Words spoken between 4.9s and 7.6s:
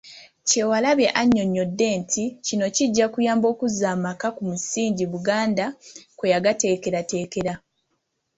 Buganda kwe yagateekerateekera.